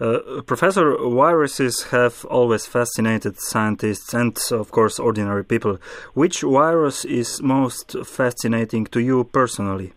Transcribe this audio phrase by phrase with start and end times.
[0.00, 5.78] Uh, Professor, viruses have always fascinated scientists and, of course, ordinary people.
[6.14, 9.92] Which virus is most fascinating to you personally?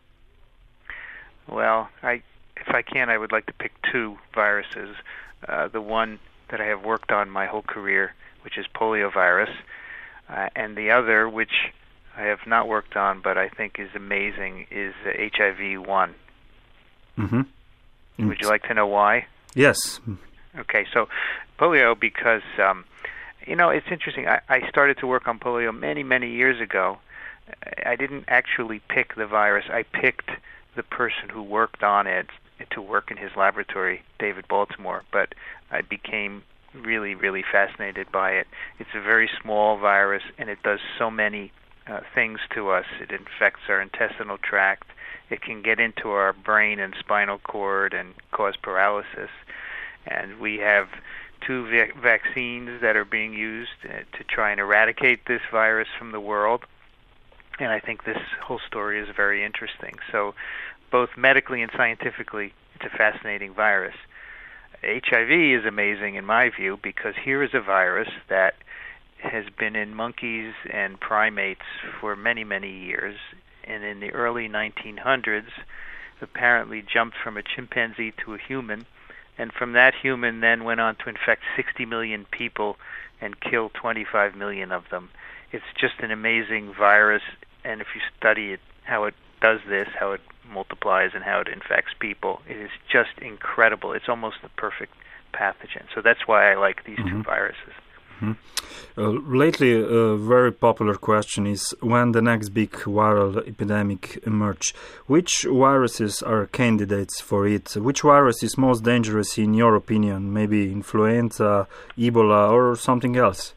[1.47, 2.21] Well, I,
[2.57, 4.95] if I can, I would like to pick two viruses.
[5.47, 6.19] Uh, the one
[6.49, 9.53] that I have worked on my whole career, which is poliovirus,
[10.29, 11.71] uh, and the other, which
[12.15, 16.13] I have not worked on but I think is amazing, is uh, HIV-1.
[17.17, 18.27] Mm-hmm.
[18.27, 19.27] Would you like to know why?
[19.57, 19.99] Yes.
[20.55, 21.09] Okay, so
[21.59, 22.85] polio because um,
[23.47, 24.27] you know it's interesting.
[24.27, 26.99] I, I started to work on polio many many years ago.
[27.83, 29.65] I didn't actually pick the virus.
[29.71, 30.29] I picked
[30.75, 32.27] the person who worked on it
[32.69, 35.03] to work in his laboratory, David Baltimore.
[35.11, 35.33] But
[35.71, 36.43] I became
[36.75, 38.47] really really fascinated by it.
[38.77, 41.51] It's a very small virus and it does so many
[41.87, 42.85] uh, things to us.
[43.01, 44.87] It infects our intestinal tract.
[45.29, 49.29] It can get into our brain and spinal cord and cause paralysis.
[50.07, 50.87] And we have
[51.41, 56.11] two va- vaccines that are being used uh, to try and eradicate this virus from
[56.11, 56.61] the world.
[57.59, 59.97] And I think this whole story is very interesting.
[60.11, 60.35] So,
[60.91, 63.95] both medically and scientifically, it's a fascinating virus.
[64.83, 68.55] HIV is amazing in my view because here is a virus that
[69.19, 71.65] has been in monkeys and primates
[71.99, 73.17] for many, many years.
[73.63, 75.49] And in the early 1900s,
[76.21, 78.85] apparently jumped from a chimpanzee to a human.
[79.37, 82.77] And from that human, then went on to infect 60 million people
[83.21, 85.09] and kill 25 million of them.
[85.51, 87.23] It's just an amazing virus.
[87.63, 91.47] And if you study it, how it does this, how it multiplies, and how it
[91.47, 93.93] infects people, it is just incredible.
[93.93, 94.93] It's almost the perfect
[95.33, 95.85] pathogen.
[95.93, 97.09] So that's why I like these Mhm.
[97.09, 97.73] two viruses.
[98.21, 104.73] Uh, lately, a very popular question is when the next big viral epidemic emerge.
[105.05, 107.75] Which viruses are candidates for it?
[107.75, 110.33] Which virus is most dangerous in your opinion?
[110.33, 113.53] Maybe influenza, Ebola, or something else?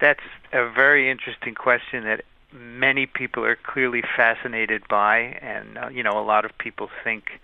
[0.00, 6.02] That's a very interesting question that many people are clearly fascinated by, and uh, you
[6.02, 7.40] know, a lot of people think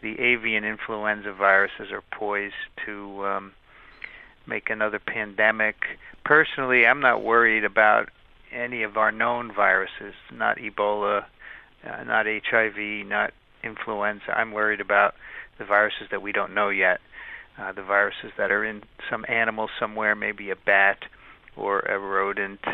[0.00, 2.54] the avian influenza viruses are poised
[2.84, 3.52] to um,
[4.46, 5.76] make another pandemic.
[6.24, 8.10] Personally, I'm not worried about
[8.52, 11.24] any of our known viruses, not Ebola,
[11.84, 14.36] uh, not HIV, not influenza.
[14.36, 15.14] I'm worried about
[15.58, 17.00] the viruses that we don't know yet,
[17.58, 21.04] uh, the viruses that are in some animal somewhere, maybe a bat
[21.56, 22.64] or a rodent,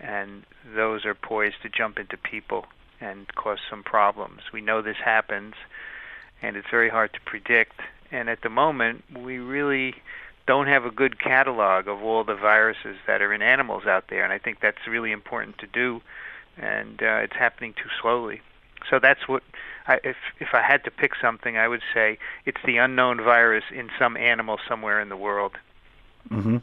[0.00, 0.44] and
[0.74, 2.66] those are poised to jump into people
[3.00, 4.42] and cause some problems.
[4.52, 5.54] We know this happens,
[6.42, 7.80] and it's very hard to predict.
[8.10, 9.94] And at the moment, we really
[10.46, 14.24] don't have a good catalog of all the viruses that are in animals out there,
[14.24, 16.00] and I think that's really important to do,
[16.56, 18.40] and uh, it's happening too slowly.
[18.88, 19.42] So that's what,
[19.88, 23.64] I, if if I had to pick something, I would say it's the unknown virus
[23.72, 25.58] in some animal somewhere in the world.
[26.28, 26.58] hmm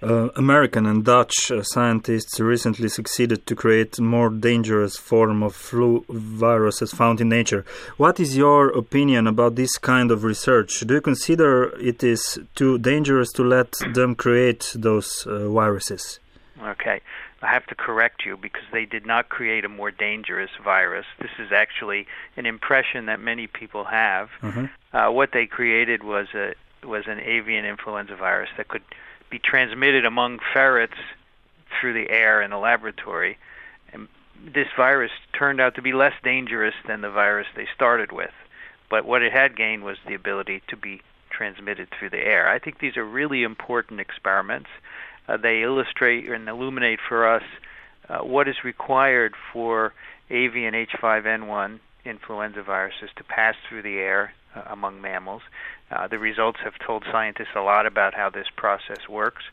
[0.00, 6.04] Uh, American and Dutch uh, scientists recently succeeded to create more dangerous form of flu
[6.08, 7.64] viruses found in nature.
[7.96, 10.80] What is your opinion about this kind of research?
[10.86, 16.20] Do you consider it is too dangerous to let them create those uh, viruses?
[16.62, 17.00] Okay.
[17.42, 21.06] I have to correct you because they did not create a more dangerous virus.
[21.20, 24.30] This is actually an impression that many people have.
[24.42, 24.70] Mhm.
[24.92, 26.54] Uh, what they created was a
[26.84, 28.82] was an avian influenza virus that could
[29.30, 30.96] be transmitted among ferrets
[31.80, 33.38] through the air in a laboratory.
[33.92, 34.08] And
[34.44, 38.32] this virus turned out to be less dangerous than the virus they started with.
[38.90, 42.48] But what it had gained was the ability to be transmitted through the air.
[42.48, 44.68] I think these are really important experiments.
[45.28, 47.42] Uh, they illustrate and illuminate for us
[48.08, 49.92] uh, what is required for
[50.30, 55.42] avian H5N1 influenza viruses to pass through the air uh, among mammals.
[55.90, 59.44] Uh, the results have told scientists a lot about how this process works,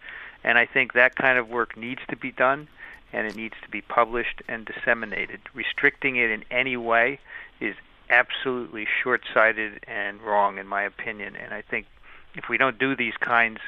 [0.43, 2.67] and I think that kind of work needs to be done,
[3.13, 5.39] and it needs to be published and disseminated.
[5.53, 7.19] Restricting it in any way
[7.59, 7.75] is
[8.09, 11.35] absolutely short-sighted and wrong, in my opinion.
[11.35, 11.87] And I think
[12.35, 13.59] if we don't do these kinds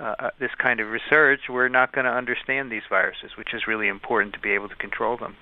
[0.00, 3.66] uh, uh, this kind of research, we're not going to understand these viruses, which is
[3.66, 5.36] really important to be able to control them.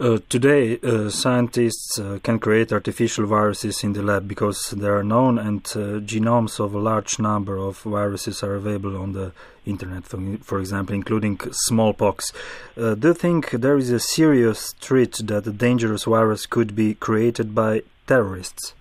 [0.00, 5.02] Uh, today, uh, scientists uh, can create artificial viruses in the lab because they are
[5.02, 9.32] known and uh, genomes of a large number of viruses are available on the
[9.66, 12.32] internet, for, for example, including smallpox.
[12.76, 16.94] Uh, do you think there is a serious threat that a dangerous virus could be
[16.94, 18.74] created by terrorists?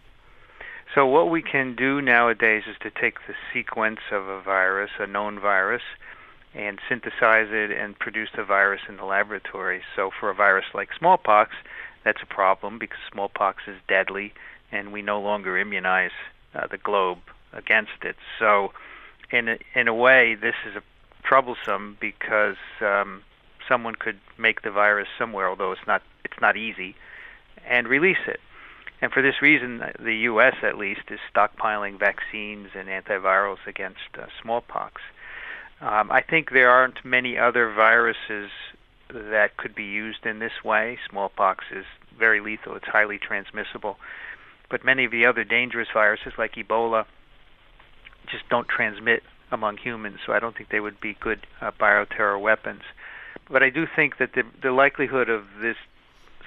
[0.94, 5.08] So, what we can do nowadays is to take the sequence of a virus, a
[5.08, 5.82] known virus,
[6.54, 9.82] and synthesize it and produce the virus in the laboratory.
[9.96, 11.52] So, for a virus like smallpox,
[12.04, 14.34] that's a problem because smallpox is deadly,
[14.72, 16.12] and we no longer immunize
[16.56, 17.20] uh, the globe
[17.54, 18.16] against it.
[18.40, 18.74] So,
[19.32, 20.84] in a, in a way, this is a
[21.24, 23.24] troublesome because um,
[23.68, 26.96] someone could make the virus somewhere, although it's not it's not easy,
[27.68, 28.40] and release it.
[29.02, 30.56] And for this reason, the U.S.
[30.64, 35.02] at least is stockpiling vaccines and antivirals against uh, smallpox.
[35.82, 38.50] Um, I think there aren't many other viruses
[39.10, 40.98] that could be used in this way.
[41.10, 41.86] Smallpox is
[42.18, 43.98] very lethal; it's highly transmissible.
[44.70, 47.06] But many of the other dangerous viruses, like Ebola,
[48.30, 52.42] just don't transmit among humans, so I don't think they would be good uh, bioterror
[52.42, 52.82] weapons.
[53.50, 55.78] But I do think that the the likelihood of this,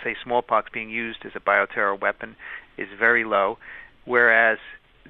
[0.03, 2.37] say, smallpox being used as a bioterror weapon
[2.77, 3.59] is very low,
[4.05, 4.59] whereas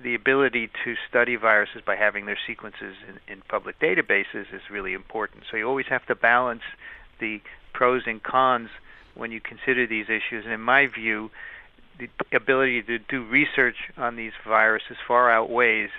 [0.03, 4.95] the ability to study viruses by having their sequences in, in public databases is really
[4.95, 5.45] important.
[5.51, 6.63] So you always have to balance
[7.19, 7.41] the
[7.73, 8.71] pros and cons
[9.15, 10.45] when you consider these issues.
[10.45, 11.31] And in my view,
[11.99, 15.91] the ability to do research on these viruses far outweighs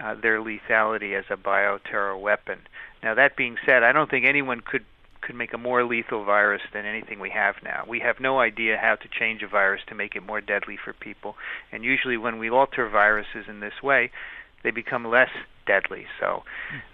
[0.00, 2.58] uh, their lethality as a bioterror weapon.
[3.02, 4.84] Now, that being said, I don't think anyone could
[5.22, 7.84] could make a more lethal virus than anything we have now.
[7.88, 10.92] We have no idea how to change a virus to make it more deadly for
[10.92, 11.36] people.
[11.70, 14.10] And usually, when we alter viruses in this way,
[14.62, 15.30] they become less
[15.66, 16.06] deadly.
[16.20, 16.42] So,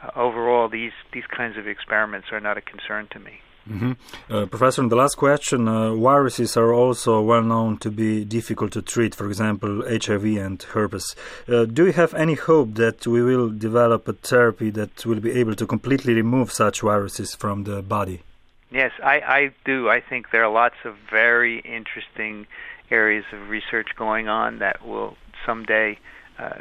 [0.03, 3.41] uh, overall, these these kinds of experiments are not a concern to me.
[3.69, 3.93] Mm-hmm.
[4.33, 8.73] Uh, Professor, in the last question uh, viruses are also well known to be difficult
[8.73, 11.15] to treat, for example, HIV and herpes.
[11.47, 15.33] Uh, do you have any hope that we will develop a therapy that will be
[15.33, 18.23] able to completely remove such viruses from the body?
[18.71, 19.89] Yes, I, I do.
[19.89, 22.47] I think there are lots of very interesting
[22.91, 25.99] areas of research going on that will someday
[26.39, 26.55] uh,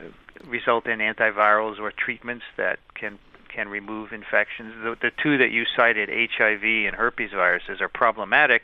[0.45, 3.19] result in antivirals or treatments that can
[3.49, 4.73] can remove infections.
[4.83, 8.63] The, the two that you cited, HIV and herpes viruses, are problematic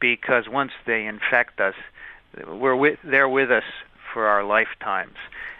[0.00, 1.74] because once they infect us,
[2.46, 3.64] we're with, they're with us
[4.12, 5.16] for our lifetimes,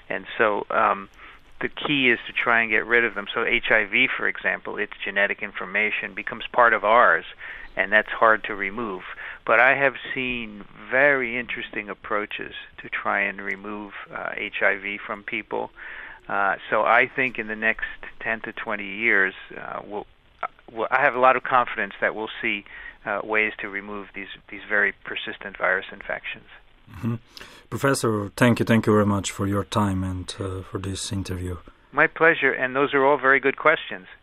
[0.08, 1.08] and so um,
[1.60, 3.26] the key is to try and get rid of them.
[3.32, 7.24] So HIV, for example, its genetic information becomes part of ours,
[7.76, 9.02] and that's hard to remove.
[9.44, 15.70] But I have seen very interesting approaches to try and remove uh, HIV from people.
[16.28, 17.86] Uh, so I think in the next
[18.20, 20.06] 10 to 20 years, uh, we'll,
[20.70, 22.64] we'll, I have a lot of confidence that we'll see
[23.06, 26.48] uh, ways to remove these these very persistent virus infections.
[26.90, 27.14] Mm-hmm.
[27.70, 31.56] Professor, thank you, thank you very much for your time and uh, for this interview.
[31.92, 34.06] My pleasure, and those are all very good questions.